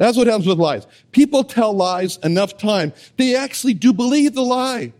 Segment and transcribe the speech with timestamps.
[0.00, 0.86] That's what happens with lies.
[1.12, 4.94] People tell lies enough time, they actually do believe the lie.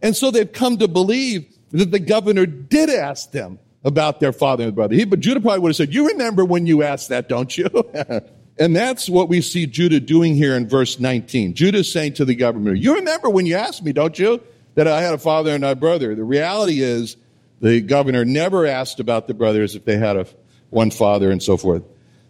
[0.00, 4.62] And so they've come to believe that the governor did ask them about their father
[4.62, 4.94] and brother.
[4.94, 7.68] He, but Judah probably would have said, you remember when you asked that, don't you?
[8.58, 11.54] and that's what we see Judah doing here in verse 19.
[11.54, 14.40] Judah saying to the governor, you remember when you asked me, don't you,
[14.76, 16.14] that I had a father and a brother?
[16.14, 17.16] The reality is
[17.60, 20.28] the governor never asked about the brothers if they had a,
[20.70, 21.82] one father and so forth.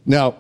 [0.07, 0.37] Now,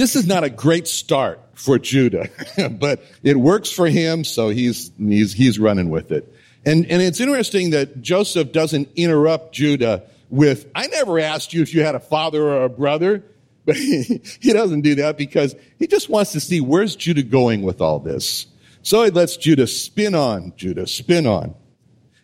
[0.00, 2.28] this is not a great start for Judah,
[2.70, 6.32] but it works for him, so he's, he's, he's running with it.
[6.64, 11.74] And, and it's interesting that Joseph doesn't interrupt Judah with, I never asked you if
[11.74, 13.24] you had a father or a brother.
[13.66, 17.62] But he, he doesn't do that because he just wants to see where's Judah going
[17.62, 18.46] with all this.
[18.82, 21.54] So he lets Judah spin on, Judah, spin on.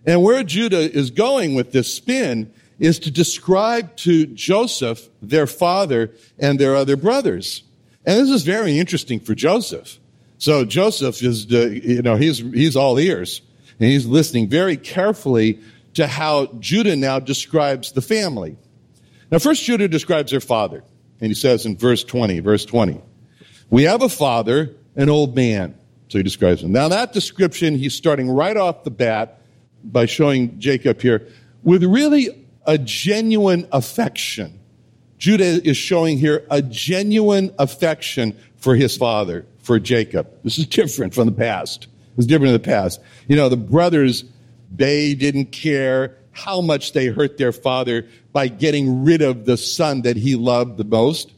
[0.07, 6.13] And where Judah is going with this spin is to describe to Joseph their father
[6.39, 7.63] and their other brothers.
[8.07, 9.99] And this is very interesting for Joseph.
[10.39, 13.43] So Joseph is, uh, you know, he's, he's all ears.
[13.81, 15.61] And he's listening very carefully
[15.95, 18.57] to how Judah now describes the family.
[19.31, 20.85] Now, first Judah describes their father.
[21.21, 23.01] And he says in verse 20, verse 20,
[23.71, 25.77] we have a father, an old man.
[26.09, 26.73] So he describes him.
[26.73, 29.41] Now that description, he's starting right off the bat
[29.83, 31.27] by showing Jacob here
[31.65, 34.61] with really a genuine affection
[35.19, 40.29] Judah is showing here a genuine affection for his father, for Jacob.
[40.45, 41.89] This is different from the past.
[42.17, 43.01] It's different in the past.
[43.29, 44.25] You know, the brothers,
[44.75, 50.03] they didn't care how much they hurt their father by getting rid of the son
[50.03, 51.33] that he loved the most.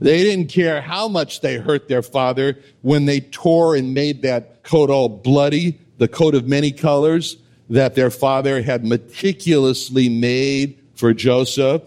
[0.00, 4.64] They didn't care how much they hurt their father when they tore and made that
[4.64, 7.36] coat all bloody, the coat of many colors
[7.70, 11.82] that their father had meticulously made for Joseph.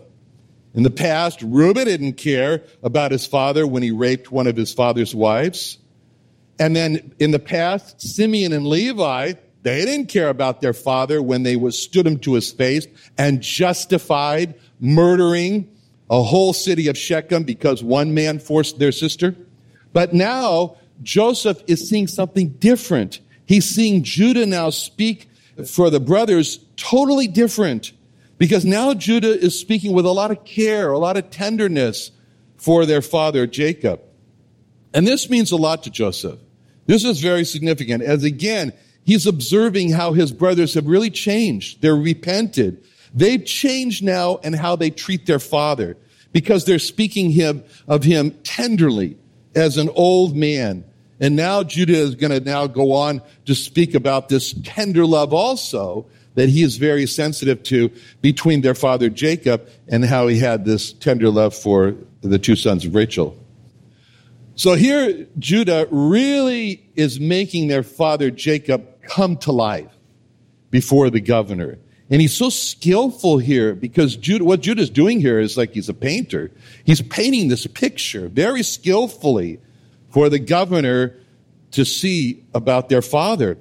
[0.76, 4.74] In the past, Reuben didn't care about his father when he raped one of his
[4.74, 5.78] father's wives.
[6.60, 11.44] And then in the past, Simeon and Levi, they didn't care about their father when
[11.44, 12.88] they stood him to his face
[13.18, 15.70] and justified murdering
[16.10, 19.36] a whole city of Shechem because one man forced their sister.
[19.94, 23.22] But now Joseph is seeing something different.
[23.46, 25.30] He's seeing Judah now speak
[25.66, 27.94] for the brothers totally different.
[28.38, 32.12] Because now Judah is speaking with a lot of care, a lot of tenderness
[32.58, 34.02] for their father Jacob.
[34.94, 36.40] And this means a lot to Joseph.
[36.86, 38.74] This is very significant as again,
[39.04, 41.82] he's observing how his brothers have really changed.
[41.82, 42.84] They're repented.
[43.14, 45.98] They've changed now and how they treat their father
[46.32, 49.18] because they're speaking him of him tenderly
[49.56, 50.84] as an old man.
[51.20, 55.34] And now Judah is going to now go on to speak about this tender love
[55.34, 57.92] also that he is very sensitive to
[58.22, 62.86] between their father Jacob and how he had this tender love for the two sons
[62.86, 63.38] of Rachel.
[64.56, 69.92] So here, Judah really is making their father Jacob come to life
[70.72, 71.78] before the governor.
[72.10, 75.94] And he's so skillful here because Judah, what Judah's doing here is like he's a
[75.94, 76.52] painter.
[76.84, 79.60] He's painting this picture very skillfully
[80.12, 81.16] for the governor
[81.72, 83.58] to see about their father.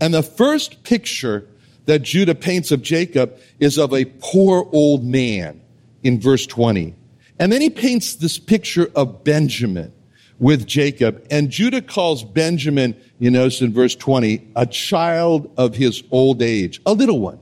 [0.00, 1.46] And the first picture
[1.88, 5.58] that Judah paints of Jacob is of a poor old man
[6.02, 6.94] in verse 20.
[7.38, 9.90] And then he paints this picture of Benjamin
[10.38, 11.26] with Jacob.
[11.30, 16.78] And Judah calls Benjamin, you notice in verse 20, a child of his old age,
[16.84, 17.40] a little one.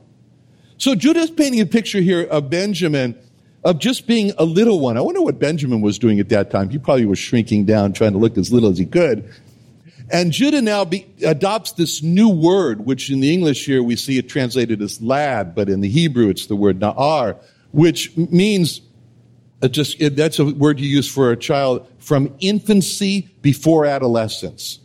[0.79, 3.19] So Judah's painting a picture here of Benjamin
[3.65, 4.97] of just being a little one.
[4.97, 6.71] I wonder what Benjamin was doing at that time.
[6.71, 9.29] He probably was shrinking down, trying to look as little as he could.
[10.11, 14.19] And Judah now be, adopts this new word, which in the English here we see
[14.19, 17.37] it translated as lad, but in the Hebrew it's the word na'ar,
[17.73, 18.83] which means
[19.63, 24.79] uh, just it, that's a word you use for a child from infancy before adolescence.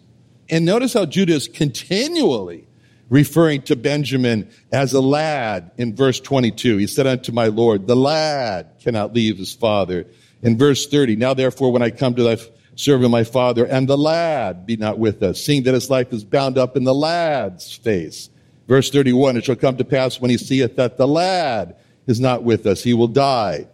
[0.49, 2.67] And notice how Judah is continually
[3.09, 6.77] referring to Benjamin as a lad in verse 22.
[6.77, 10.07] He said unto my Lord, the lad cannot leave his father.
[10.41, 12.37] In verse 30, now therefore when I come to thy
[12.81, 16.23] servant my father, and the lad be not with us, seeing that his life is
[16.23, 18.29] bound up in the lad's face.
[18.67, 21.75] Verse 31, it shall come to pass when he seeth that the lad
[22.07, 23.67] is not with us, he will die.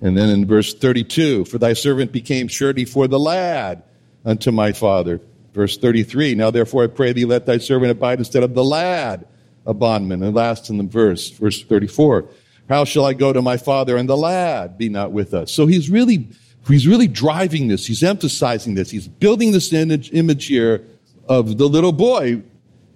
[0.00, 3.82] And then in verse 32, for thy servant became surety for the lad
[4.24, 5.20] unto my father.
[5.54, 9.26] Verse 33, now therefore I pray thee, let thy servant abide instead of the lad,
[9.66, 10.22] a bondman.
[10.22, 12.28] And last in the verse, verse 34,
[12.68, 15.52] how shall I go to my father and the lad be not with us?
[15.52, 16.28] So he's really,
[16.66, 17.86] he's really driving this.
[17.86, 18.90] He's emphasizing this.
[18.90, 20.84] He's building this image, here
[21.28, 22.42] of the little boy,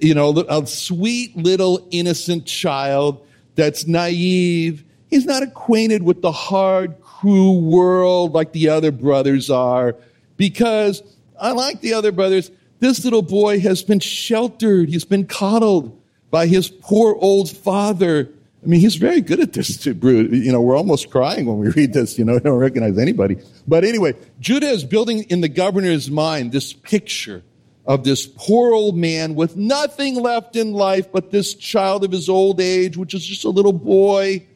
[0.01, 3.25] you know, a sweet little innocent child
[3.55, 4.85] that's naive.
[5.11, 9.95] He's not acquainted with the hard, cruel world like the other brothers are
[10.37, 11.03] because
[11.39, 12.51] unlike the other brothers,
[12.81, 14.89] this little boy has been sheltered.
[14.89, 15.97] He's been coddled
[16.31, 18.29] by his poor old father.
[18.63, 21.69] I mean, he's very good at this, too, You know, we're almost crying when we
[21.71, 22.17] read this.
[22.19, 23.39] You know, I don't recognize anybody.
[23.67, 27.43] But anyway, Judah is building in the governor's mind this picture
[27.85, 32.29] of this poor old man with nothing left in life but this child of his
[32.29, 34.47] old age, which is just a little boy.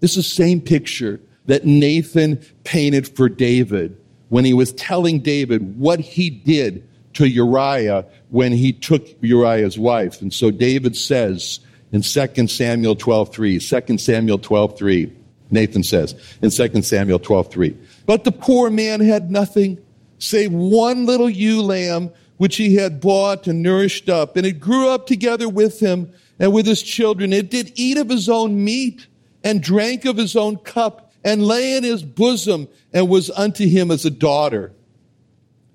[0.00, 3.96] This is the same picture that Nathan painted for David
[4.28, 10.20] when he was telling David what he did to Uriah when he took Uriah's wife.
[10.20, 11.60] And so David says
[11.92, 15.10] in 2 Samuel 12:3, 2 Samuel 12:3,
[15.50, 19.78] Nathan says in 2 Samuel 12:3, but the poor man had nothing
[20.18, 24.88] save one little ewe lamb which he had bought and nourished up, and it grew
[24.88, 27.32] up together with him and with his children.
[27.32, 29.06] It did eat of his own meat
[29.42, 33.90] and drank of his own cup and lay in his bosom and was unto him
[33.90, 34.72] as a daughter.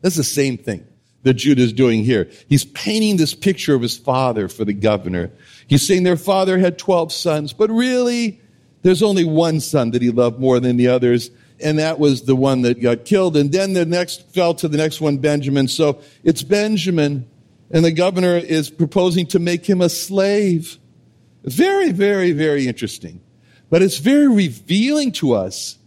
[0.02, 0.86] That's the same thing
[1.24, 2.30] that Judah is doing here.
[2.48, 5.31] He's painting this picture of his father for the governor.
[5.71, 8.41] He's saying their father had 12 sons, but really,
[8.81, 11.31] there's only one son that he loved more than the others,
[11.62, 13.38] and that was the one that got killed.
[13.38, 15.69] And then the next fell to the next one, Benjamin.
[15.69, 17.25] So it's Benjamin,
[17.69, 20.77] and the governor is proposing to make him a slave.
[21.45, 23.21] Very, very, very interesting.
[23.69, 25.77] But it's very revealing to us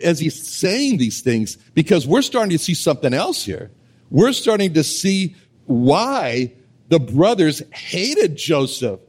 [0.00, 3.70] as he's saying these things because we're starting to see something else here.
[4.08, 5.36] We're starting to see
[5.66, 6.54] why
[6.88, 9.00] the brothers hated Joseph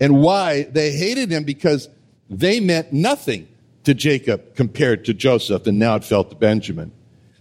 [0.00, 1.88] and why they hated him because
[2.28, 3.46] they meant nothing
[3.84, 6.92] to Jacob compared to Joseph, and now it fell to Benjamin.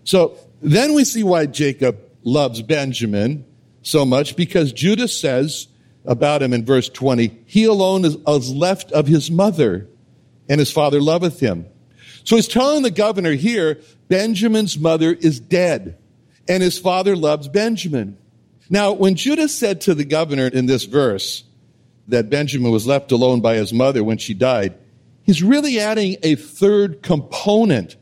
[0.03, 3.45] So then we see why Jacob loves Benjamin
[3.81, 5.67] so much because Judah says
[6.05, 9.87] about him in verse 20, he alone is, is left of his mother
[10.47, 11.65] and his father loveth him.
[12.23, 15.97] So he's telling the governor here, Benjamin's mother is dead,
[16.47, 18.17] and his father loves Benjamin.
[18.69, 21.43] Now, when Judah said to the governor in this verse
[22.09, 24.75] that Benjamin was left alone by his mother when she died,
[25.23, 27.95] he's really adding a third component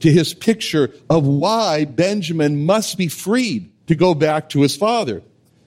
[0.00, 5.22] to his picture of why Benjamin must be freed to go back to his father.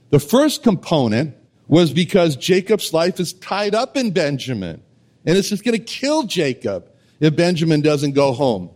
[0.10, 1.36] The first component
[1.68, 4.82] was because Jacob's life is tied up in Benjamin.
[5.26, 6.90] And it's just going to kill Jacob
[7.20, 8.70] if Benjamin doesn't go home.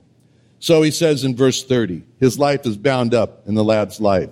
[0.60, 4.30] So he says in verse 30, his life is bound up in the lad's life.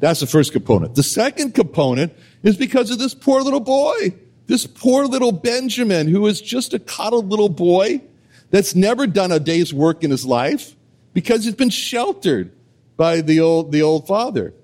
[0.00, 0.94] That's the first component.
[0.94, 4.14] The second component is because of this poor little boy,
[4.46, 8.00] this poor little Benjamin who is just a coddled little boy
[8.50, 10.74] that's never done a day's work in his life
[11.12, 12.52] because he's been sheltered
[12.96, 14.54] by the old, the old father.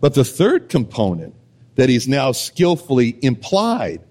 [0.00, 1.34] But the third component
[1.76, 4.02] that he's now skillfully implied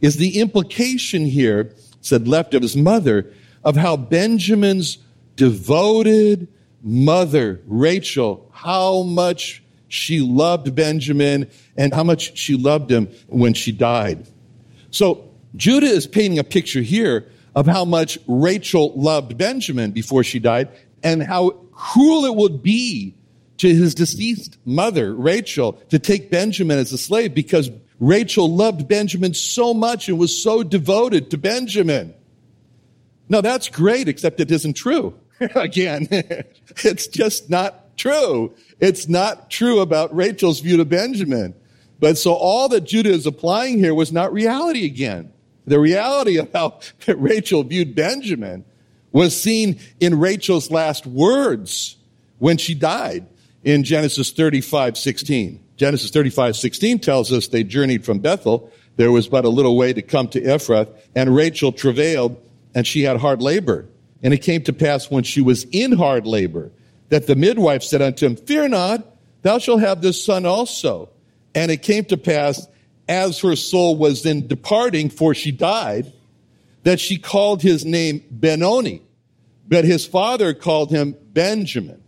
[0.00, 3.32] is the implication here, said left of his mother,
[3.64, 4.98] of how Benjamin's
[5.36, 6.48] devoted
[6.82, 13.72] mother, Rachel, how much she loved Benjamin and how much she loved him when she
[13.72, 14.26] died.
[14.90, 20.38] So Judah is painting a picture here of how much Rachel loved Benjamin before she
[20.38, 20.68] died
[21.02, 23.14] and how cruel it would be
[23.58, 29.34] to his deceased mother, Rachel, to take Benjamin as a slave because Rachel loved Benjamin
[29.34, 32.14] so much and was so devoted to Benjamin.
[33.28, 35.18] Now that's great, except it isn't true.
[35.40, 36.06] Again,
[36.84, 38.54] it's just not true.
[38.80, 41.54] It's not true about Rachel's view to Benjamin.
[42.00, 45.32] But so all that Judah is applying here was not reality again.
[45.66, 48.64] The reality of how Rachel viewed Benjamin
[49.12, 51.96] was seen in Rachel's last words
[52.38, 53.26] when she died
[53.64, 55.64] in Genesis 35, 16.
[55.76, 58.70] Genesis 35, 16 tells us they journeyed from Bethel.
[58.96, 62.36] There was but a little way to come to Ephrath, and Rachel travailed,
[62.74, 63.86] and she had hard labor.
[64.22, 66.72] And it came to pass when she was in hard labor
[67.08, 69.04] that the midwife said unto him, Fear not,
[69.42, 71.10] thou shalt have this son also.
[71.54, 72.66] And it came to pass,
[73.08, 76.12] as her soul was in departing, for she died,
[76.82, 79.02] that she called his name Benoni.
[79.66, 82.02] But his father called him Benjamin.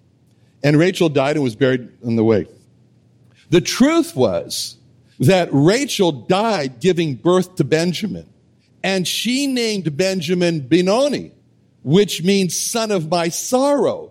[0.63, 2.47] And Rachel died and was buried in the way.
[3.49, 4.77] The truth was
[5.19, 8.27] that Rachel died giving birth to Benjamin.
[8.83, 11.33] And she named Benjamin Benoni,
[11.83, 14.10] which means son of my sorrow.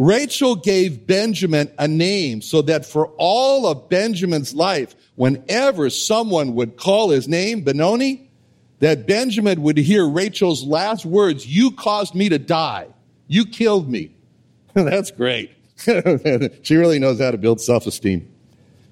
[0.00, 6.78] Rachel gave Benjamin a name so that for all of Benjamin's life, whenever someone would
[6.78, 8.30] call his name Benoni,
[8.78, 12.86] that Benjamin would hear Rachel's last words, you caused me to die.
[13.28, 14.14] You killed me.
[14.72, 15.50] That's great.
[15.76, 18.26] she really knows how to build self-esteem.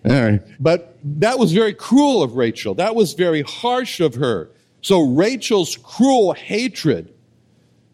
[0.05, 0.43] All right.
[0.61, 2.75] But that was very cruel of Rachel.
[2.75, 4.50] That was very harsh of her.
[4.83, 7.15] So Rachel's cruel hatred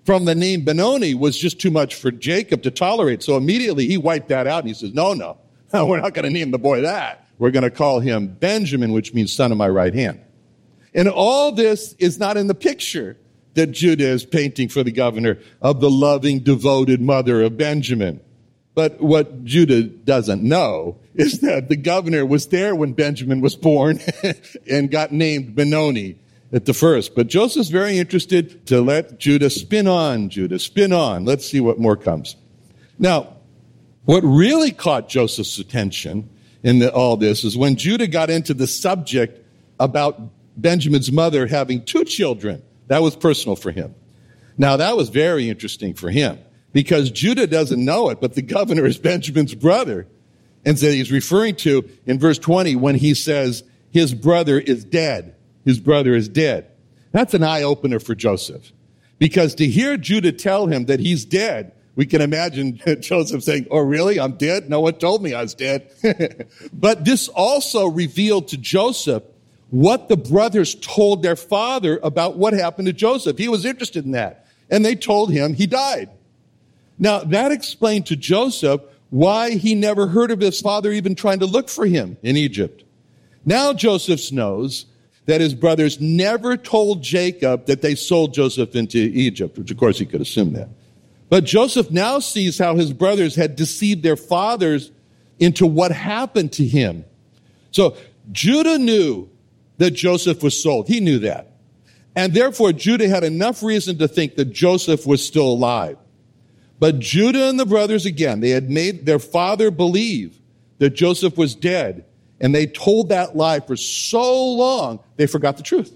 [0.04, 3.22] from the name Benoni was just too much for Jacob to tolerate.
[3.22, 5.38] So immediately he wiped that out and he says, no, no,
[5.72, 7.26] we're not going to name the boy that.
[7.38, 10.20] We're going to call him Benjamin, which means son of my right hand.
[10.94, 13.16] And all this is not in the picture
[13.54, 18.20] that Judah is painting for the governor of the loving, devoted mother of Benjamin.
[18.74, 24.00] But what Judah doesn't know is that the governor was there when Benjamin was born
[24.70, 26.16] and got named Benoni
[26.54, 27.16] at the first.
[27.16, 31.24] But Joseph's very interested to let Judah spin on, Judah, spin on.
[31.24, 32.36] Let's see what more comes.
[32.98, 33.34] Now,
[34.04, 36.30] what really caught Joseph's attention
[36.62, 39.44] in the, all this is when Judah got into the subject
[39.80, 40.20] about
[40.56, 42.62] Benjamin's mother having two children.
[42.86, 43.94] That was personal for him.
[44.56, 46.38] Now, that was very interesting for him
[46.72, 50.06] because Judah doesn't know it, but the governor is Benjamin's brother.
[50.64, 55.34] And so he's referring to in verse 20 when he says his brother is dead
[55.64, 56.70] his brother is dead.
[57.12, 58.72] That's an eye opener for Joseph.
[59.18, 63.78] Because to hear Judah tell him that he's dead, we can imagine Joseph saying, Oh,
[63.78, 64.18] really?
[64.18, 64.68] I'm dead?
[64.68, 65.90] No one told me I was dead.
[66.72, 69.22] but this also revealed to Joseph
[69.70, 73.38] what the brothers told their father about what happened to Joseph.
[73.38, 74.46] He was interested in that.
[74.70, 76.10] And they told him he died.
[76.98, 78.80] Now, that explained to Joseph
[79.10, 82.82] why he never heard of his father even trying to look for him in Egypt.
[83.44, 84.86] Now Joseph knows
[85.26, 89.98] that his brothers never told Jacob that they sold Joseph into Egypt, which of course
[89.98, 90.68] he could assume that.
[91.30, 94.92] But Joseph now sees how his brothers had deceived their fathers
[95.38, 97.04] into what happened to him.
[97.70, 97.96] So
[98.32, 99.28] Judah knew
[99.78, 100.88] that Joseph was sold.
[100.88, 101.50] He knew that.
[102.14, 105.98] And therefore, Judah had enough reason to think that Joseph was still alive.
[106.78, 110.38] But Judah and the brothers, again, they had made their father believe
[110.78, 112.04] that Joseph was dead
[112.44, 115.90] and they told that lie for so long, they forgot the truth.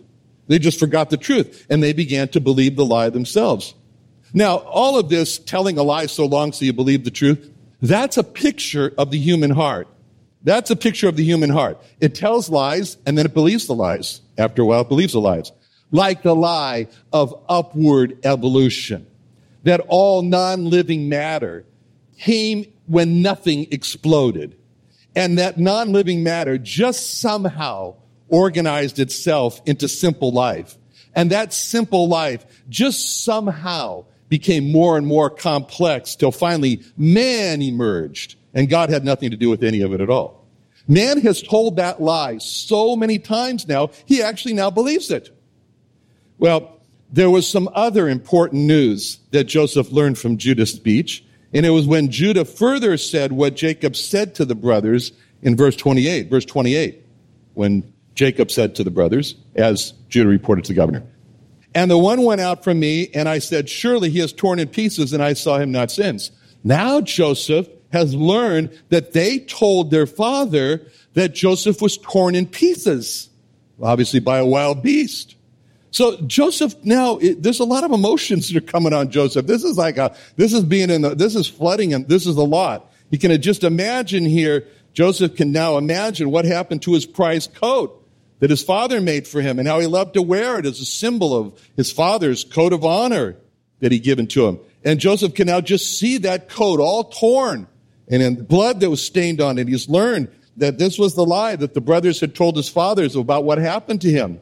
[0.46, 3.74] They just forgot the truth and they began to believe the lie themselves.
[4.32, 7.50] Now, all of this telling a lie so long so you believe the truth,
[7.82, 9.88] that's a picture of the human heart.
[10.42, 11.82] That's a picture of the human heart.
[12.00, 14.22] It tells lies and then it believes the lies.
[14.38, 15.52] After a while, it believes the lies.
[15.90, 19.06] Like the lie of upward evolution.
[19.64, 21.66] That all non-living matter
[22.18, 24.57] came when nothing exploded
[25.18, 27.96] and that non living matter just somehow
[28.28, 30.78] organized itself into simple life.
[31.12, 38.36] And that simple life just somehow became more and more complex till finally man emerged
[38.54, 40.46] and God had nothing to do with any of it at all.
[40.86, 45.36] Man has told that lie so many times now, he actually now believes it.
[46.38, 51.24] Well, there was some other important news that Joseph learned from Judah's speech.
[51.52, 55.12] And it was when Judah further said what Jacob said to the brothers
[55.42, 56.28] in verse 28.
[56.28, 57.02] Verse 28,
[57.54, 61.02] when Jacob said to the brothers, as Judah reported to the governor,
[61.74, 64.68] And the one went out from me, and I said, Surely he is torn in
[64.68, 66.30] pieces, and I saw him not since.
[66.64, 73.30] Now Joseph has learned that they told their father that Joseph was torn in pieces,
[73.80, 75.36] obviously by a wild beast.
[75.90, 79.46] So Joseph now, it, there's a lot of emotions that are coming on Joseph.
[79.46, 82.04] This is like a, this is being in the, this is flooding him.
[82.06, 82.92] This is a lot.
[83.10, 87.94] You can just imagine here, Joseph can now imagine what happened to his prized coat
[88.40, 90.84] that his father made for him and how he loved to wear it as a
[90.84, 93.36] symbol of his father's coat of honor
[93.80, 94.60] that he given to him.
[94.84, 97.66] And Joseph can now just see that coat all torn
[98.08, 99.68] and in blood that was stained on it.
[99.68, 103.44] He's learned that this was the lie that the brothers had told his fathers about
[103.44, 104.40] what happened to him.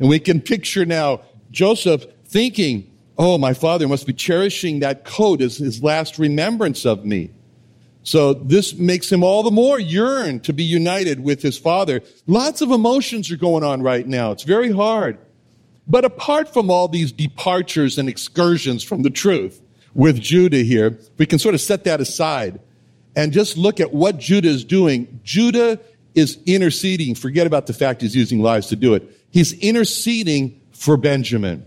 [0.00, 5.42] And we can picture now Joseph thinking, oh, my father must be cherishing that coat
[5.42, 7.30] as his last remembrance of me.
[8.02, 12.00] So this makes him all the more yearn to be united with his father.
[12.26, 14.32] Lots of emotions are going on right now.
[14.32, 15.18] It's very hard.
[15.86, 19.60] But apart from all these departures and excursions from the truth
[19.92, 22.60] with Judah here, we can sort of set that aside
[23.14, 25.20] and just look at what Judah is doing.
[25.24, 25.78] Judah
[26.14, 27.14] is interceding.
[27.14, 29.19] Forget about the fact he's using lies to do it.
[29.30, 31.66] He's interceding for Benjamin.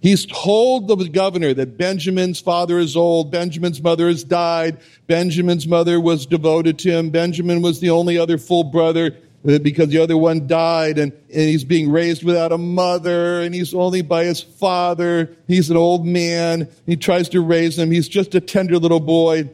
[0.00, 6.00] He's told the governor that Benjamin's father is old, Benjamin's mother has died, Benjamin's mother
[6.00, 10.46] was devoted to him, Benjamin was the only other full brother because the other one
[10.46, 15.34] died and, and he's being raised without a mother and he's only by his father.
[15.46, 16.68] He's an old man.
[16.86, 17.90] He tries to raise him.
[17.90, 19.48] He's just a tender little boy.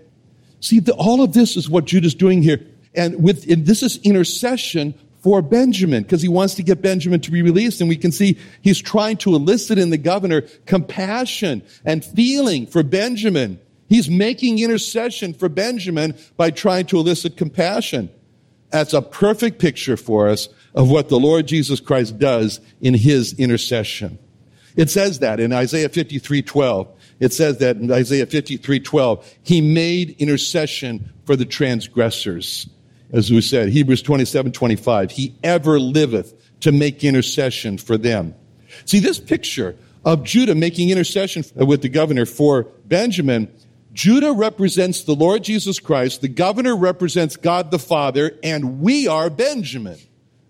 [0.61, 2.67] See, the, all of this is what Judah's doing here.
[2.95, 7.31] And with, and this is intercession for Benjamin because he wants to get Benjamin to
[7.31, 7.81] be released.
[7.81, 12.83] And we can see he's trying to elicit in the governor compassion and feeling for
[12.83, 13.59] Benjamin.
[13.89, 18.11] He's making intercession for Benjamin by trying to elicit compassion.
[18.69, 23.33] That's a perfect picture for us of what the Lord Jesus Christ does in his
[23.33, 24.19] intercession.
[24.77, 26.89] It says that in Isaiah 53 12.
[27.21, 32.69] It says that in Isaiah 53 12, he made intercession for the transgressors
[33.15, 35.13] as we said, Hebrews 27, 25.
[35.13, 38.35] He ever liveth to make intercession for them.
[38.87, 43.49] See, this picture of Judah making intercession with the governor for Benjamin,
[43.93, 49.31] Judah represents the Lord Jesus Christ, the governor represents God the Father, and we are
[49.31, 49.99] Benjamin.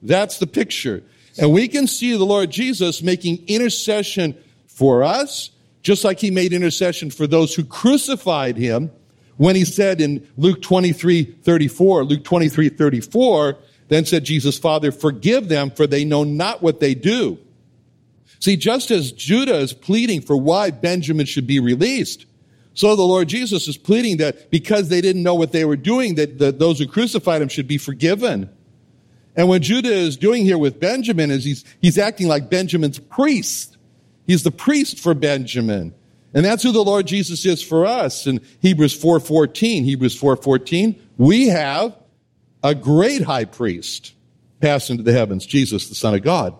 [0.02, 1.02] That's the picture.
[1.38, 5.50] And we can see the Lord Jesus making intercession for us,
[5.82, 8.90] just like he made intercession for those who crucified him
[9.36, 15.48] when he said in Luke 23, 34, Luke 23, 34, then said Jesus, Father, forgive
[15.48, 17.38] them for they know not what they do.
[18.40, 22.26] See, just as Judah is pleading for why Benjamin should be released,
[22.74, 26.16] so the Lord Jesus is pleading that because they didn't know what they were doing,
[26.16, 28.50] that, that those who crucified him should be forgiven.
[29.36, 33.76] And what Judah is doing here with Benjamin is he's, he's acting like Benjamin's priest.
[34.26, 35.94] He's the priest for Benjamin.
[36.34, 38.26] And that's who the Lord Jesus is for us.
[38.26, 41.96] In Hebrews 4.14, Hebrews 4.14, we have
[42.62, 44.14] a great high priest
[44.60, 46.54] pass into the heavens, Jesus, the Son of God.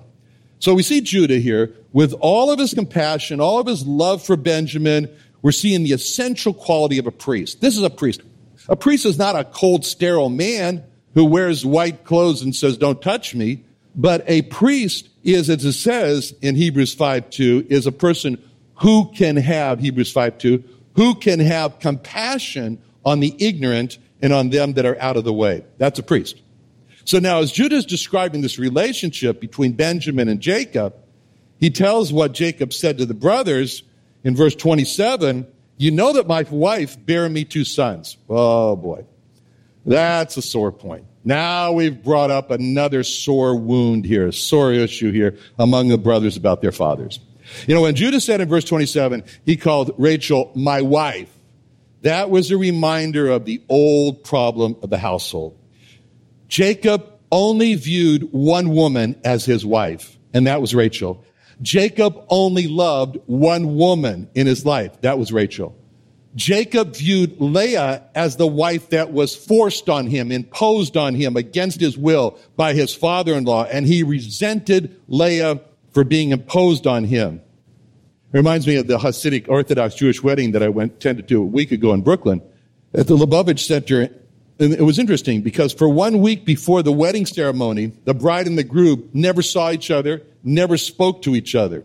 [0.61, 4.37] So we see Judah here with all of his compassion, all of his love for
[4.37, 5.11] Benjamin.
[5.43, 7.61] We're seeing the essential quality of a priest.
[7.61, 8.23] This is a priest.
[8.69, 13.03] A priest is not a cold, sterile man who wears white clothes and says, don't
[13.03, 13.65] touch me.
[13.97, 18.39] But a priest is, as it says in Hebrews 5 2, is a person
[18.77, 24.51] who can have, Hebrews 5 2, who can have compassion on the ignorant and on
[24.51, 25.65] them that are out of the way.
[25.79, 26.41] That's a priest.
[27.05, 30.95] So now, as Judah is describing this relationship between Benjamin and Jacob,
[31.61, 33.83] he tells what Jacob said to the brothers
[34.23, 38.17] in verse 27 You know that my wife bare me two sons.
[38.29, 39.05] Oh boy.
[39.87, 41.05] That's a sore point.
[41.25, 46.37] Now we've brought up another sore wound here, a sore issue here among the brothers
[46.37, 47.21] about their fathers.
[47.67, 51.31] You know, when Judah said in verse 27, he called Rachel my wife,
[52.03, 55.59] that was a reminder of the old problem of the household.
[56.49, 61.25] Jacob only viewed one woman as his wife, and that was Rachel.
[61.63, 65.01] Jacob only loved one woman in his life.
[65.01, 65.75] That was Rachel.
[66.35, 71.81] Jacob viewed Leah as the wife that was forced on him, imposed on him against
[71.81, 75.61] his will by his father-in-law, and he resented Leah
[75.95, 77.41] for being imposed on him.
[78.33, 81.45] It reminds me of the Hasidic Orthodox Jewish wedding that I went tended to a
[81.45, 82.43] week ago in Brooklyn
[82.93, 84.11] at the Lubavitch Center.
[84.59, 88.59] And it was interesting because for one week before the wedding ceremony, the bride and
[88.59, 91.85] the groom never saw each other, never spoke to each other.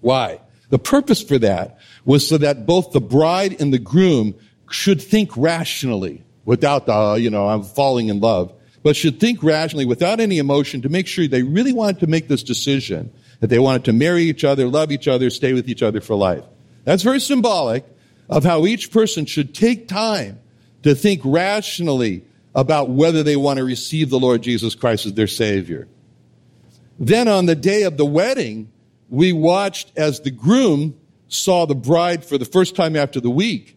[0.00, 0.40] Why?
[0.68, 4.34] The purpose for that was so that both the bride and the groom
[4.70, 9.42] should think rationally without the, uh, you know, I'm falling in love, but should think
[9.42, 13.48] rationally without any emotion to make sure they really wanted to make this decision that
[13.48, 16.44] they wanted to marry each other, love each other, stay with each other for life.
[16.84, 17.84] That's very symbolic
[18.28, 20.38] of how each person should take time
[20.82, 22.24] to think rationally
[22.54, 25.88] about whether they want to receive the Lord Jesus Christ as their Savior.
[26.98, 28.70] Then on the day of the wedding,
[29.08, 30.98] we watched as the groom
[31.28, 33.76] saw the bride for the first time after the week.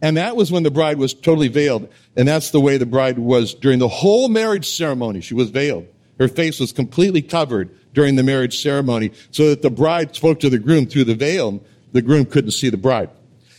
[0.00, 1.88] And that was when the bride was totally veiled.
[2.16, 5.20] And that's the way the bride was during the whole marriage ceremony.
[5.20, 5.86] She was veiled.
[6.18, 10.50] Her face was completely covered during the marriage ceremony so that the bride spoke to
[10.50, 11.62] the groom through the veil.
[11.92, 13.10] The groom couldn't see the bride.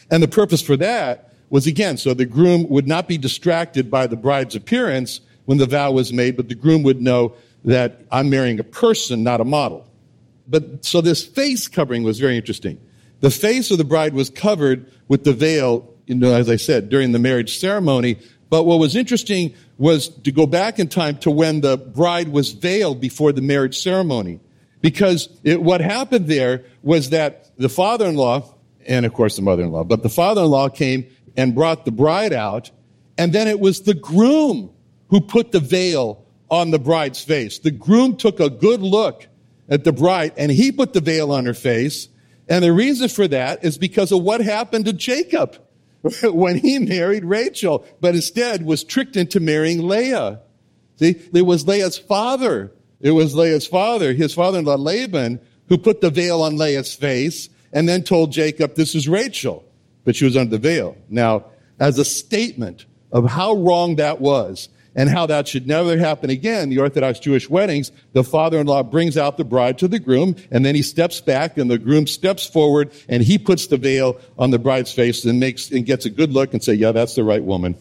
[0.10, 4.08] And the purpose for that was again, so the groom would not be distracted by
[4.08, 7.34] the bride's appearance when the vow was made, but the groom would know
[7.65, 9.88] that I'm marrying a person, not a model.
[10.48, 12.80] But so this face covering was very interesting.
[13.22, 16.89] The face of the bride was covered with the veil, you know, as I said,
[16.89, 18.17] during the marriage ceremony,
[18.50, 22.54] but what was interesting was to go back in time to when the bride was
[22.54, 24.39] veiled before the marriage ceremony.
[24.80, 28.50] Because it, what happened there was that the father-in-law,
[28.88, 32.72] and of course the mother-in-law, but the father-in-law came and brought the bride out,
[33.17, 34.69] and then it was the groom
[35.10, 37.60] who put the veil on the bride's face.
[37.60, 39.28] The groom took a good look
[39.67, 42.08] at the bride and he put the veil on her face.
[42.48, 45.58] And the reason for that is because of what happened to Jacob
[46.24, 50.42] when he married Rachel, but instead was tricked into marrying Leah.
[50.98, 52.72] See, it was Leah's father.
[53.00, 57.88] It was Leah's father, his father-in-law Laban, who put the veil on Leah's face and
[57.88, 59.66] then told Jacob, this is Rachel.
[60.06, 60.98] But she was under the veil.
[61.10, 61.46] Now,
[61.80, 66.69] as a statement of how wrong that was, and how that should never happen again.
[66.69, 70.75] The Orthodox Jewish weddings, the father-in-law brings out the bride to the groom, and then
[70.75, 74.60] he steps back, and the groom steps forward, and he puts the veil on the
[74.60, 77.43] bride's face and makes and gets a good look and say, "Yeah, that's the right
[77.43, 77.75] woman."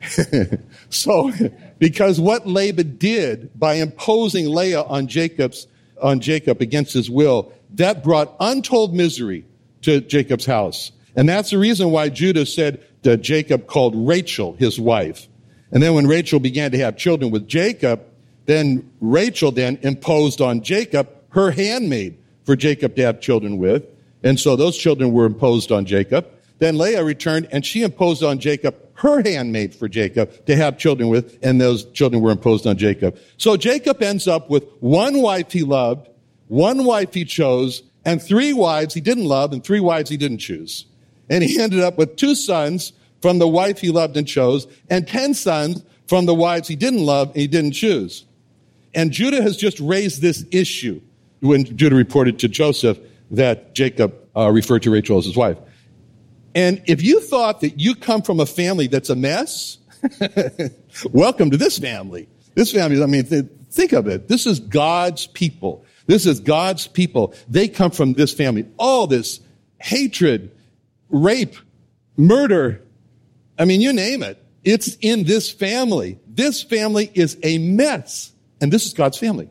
[0.90, 1.30] so,
[1.78, 5.66] because what Laban did by imposing Leah on Jacob's
[6.00, 9.44] on Jacob against his will, that brought untold misery
[9.82, 10.92] to Jacob's house.
[11.16, 15.28] And that's the reason why Judah said that Jacob called Rachel his wife.
[15.72, 18.02] And then when Rachel began to have children with Jacob,
[18.46, 23.84] then Rachel then imposed on Jacob her handmaid for Jacob to have children with.
[24.22, 26.26] And so those children were imposed on Jacob.
[26.58, 31.08] Then Leah returned and she imposed on Jacob her handmaid for Jacob to have children
[31.08, 33.16] with, and those children were imposed on Jacob.
[33.38, 36.06] So Jacob ends up with one wife he loved,
[36.48, 40.38] one wife he chose, and three wives he didn't love, and three wives he didn't
[40.38, 40.84] choose.
[41.30, 45.06] And he ended up with two sons from the wife he loved and chose, and
[45.06, 48.24] 10 sons from the wives he didn't love and he didn't choose.
[48.94, 51.00] And Judah has just raised this issue
[51.40, 52.98] when Judah reported to Joseph
[53.30, 55.58] that Jacob uh, referred to Rachel as his wife.
[56.54, 59.78] And if you thought that you come from a family that's a mess,
[61.12, 62.28] welcome to this family.
[62.54, 64.26] This family, I mean, th- think of it.
[64.26, 65.84] This is God's people.
[66.06, 67.34] This is God's people.
[67.48, 68.66] They come from this family.
[68.78, 69.40] All this
[69.78, 70.50] hatred,
[71.08, 71.54] rape,
[72.16, 72.82] murder,
[73.60, 74.42] I mean, you name it.
[74.64, 76.18] It's in this family.
[76.26, 78.32] This family is a mess.
[78.60, 79.50] And this is God's family.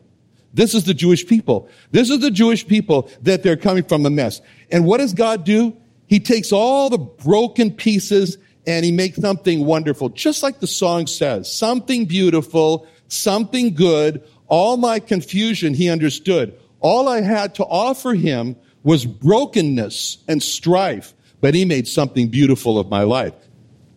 [0.52, 1.68] This is the Jewish people.
[1.92, 4.40] This is the Jewish people that they're coming from a mess.
[4.72, 5.76] And what does God do?
[6.08, 11.06] He takes all the broken pieces and he makes something wonderful, just like the song
[11.06, 14.24] says, something beautiful, something good.
[14.48, 16.58] All my confusion he understood.
[16.80, 22.76] All I had to offer him was brokenness and strife, but he made something beautiful
[22.76, 23.34] of my life.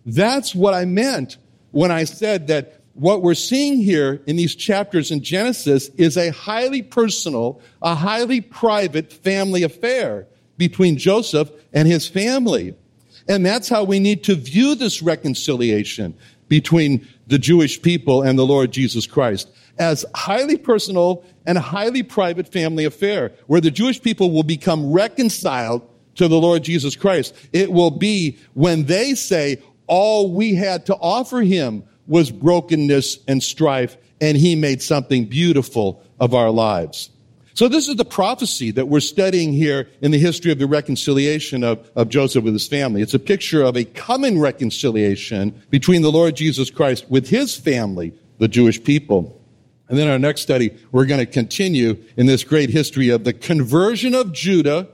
[0.05, 1.37] That's what I meant
[1.71, 6.31] when I said that what we're seeing here in these chapters in Genesis is a
[6.31, 12.75] highly personal, a highly private family affair between Joseph and his family.
[13.27, 16.13] And that's how we need to view this reconciliation
[16.47, 22.47] between the Jewish people and the Lord Jesus Christ as highly personal and highly private
[22.47, 27.33] family affair where the Jewish people will become reconciled to the Lord Jesus Christ.
[27.53, 29.61] It will be when they say,
[29.93, 36.03] all we had to offer him was brokenness and strife, and he made something beautiful
[36.19, 37.12] of our lives.
[37.53, 41.63] So this is the prophecy that we're studying here in the history of the reconciliation
[41.63, 43.03] of, of Joseph with his family.
[43.03, 48.13] It's a picture of a coming reconciliation between the Lord Jesus Christ with his family,
[48.39, 49.39] the Jewish people.
[49.89, 53.34] And then our next study, we're going to continue in this great history of the
[53.34, 54.88] conversion of Judah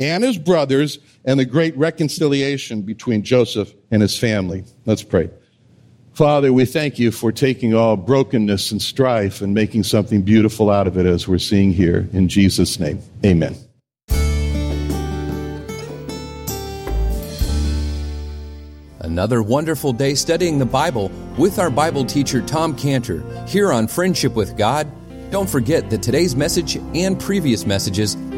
[0.00, 4.64] and his brothers and the great reconciliation between Joseph and his family.
[4.84, 5.30] Let's pray.
[6.12, 10.86] Father, we thank you for taking all brokenness and strife and making something beautiful out
[10.86, 12.08] of it as we're seeing here.
[12.14, 13.54] In Jesus' name, amen.
[19.00, 24.34] Another wonderful day studying the Bible with our Bible teacher Tom Cantor here on Friendship
[24.34, 24.90] with God.
[25.30, 28.16] Don't forget that today's message and previous messages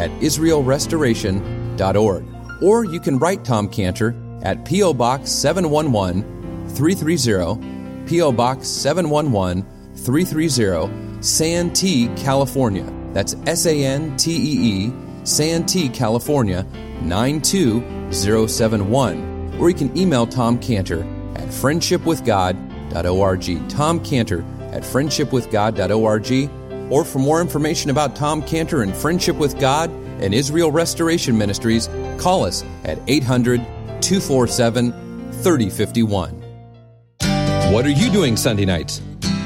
[0.00, 2.24] at israelrestoration.org.
[2.62, 4.94] Or you can write Tom Cantor at P.O.
[4.94, 8.32] Box 711 330, P.O.
[8.32, 12.90] Box 711 330, Santee, California.
[13.12, 14.92] That's S A N T E E,
[15.24, 16.64] Santee, California
[17.02, 19.56] 92071.
[19.58, 21.00] Or you can email Tom Cantor
[21.34, 23.68] at friendshipwithgod.org.
[23.68, 26.59] Tom Cantor at friendshipwithgod.org.
[26.90, 31.88] Or for more information about Tom Cantor and Friendship with God, and Israel Restoration Ministries,
[32.18, 33.60] call us at 800
[34.02, 34.92] 247
[35.32, 36.34] 3051.
[37.72, 39.00] What are you doing Sunday nights?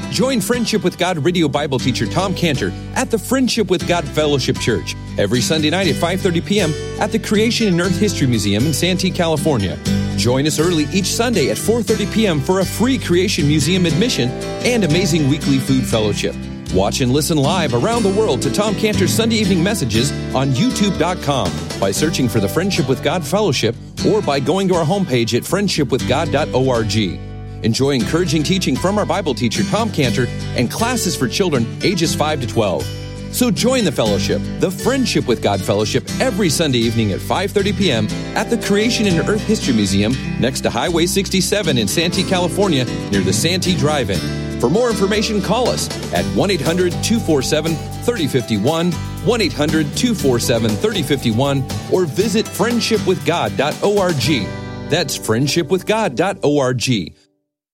[0.09, 4.57] Join Friendship with God radio Bible teacher Tom Cantor at the Friendship with God Fellowship
[4.57, 6.73] Church every Sunday night at 5:30 p.m.
[7.01, 9.77] at the Creation and Earth History Museum in Santee, California.
[10.15, 12.39] Join us early each Sunday at 4:30 p.m.
[12.39, 14.29] for a free Creation Museum admission
[14.63, 16.35] and amazing weekly food fellowship.
[16.73, 21.79] Watch and listen live around the world to Tom Cantor's Sunday evening messages on youtube.com
[21.79, 23.75] by searching for the Friendship with God Fellowship
[24.09, 27.63] or by going to our homepage at friendshipwithgod.org.
[27.63, 32.41] Enjoy encouraging teaching from our Bible teacher, Tom Cantor, and classes for children ages 5
[32.41, 32.85] to 12.
[33.31, 38.07] So join the fellowship, the Friendship with God Fellowship, every Sunday evening at 5.30 p.m.
[38.37, 43.21] at the Creation and Earth History Museum next to Highway 67 in Santee, California, near
[43.21, 44.44] the Santee Drive-In.
[44.59, 54.47] For more information, call us at 1-800-247-3051, 1-800-247-3051, or visit friendshipwithgod.org.
[54.89, 57.13] That's friendshipwithgod.org.